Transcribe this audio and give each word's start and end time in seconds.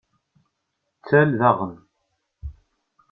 Ṭṭal 0.97 1.29
daɣen! 1.39 1.75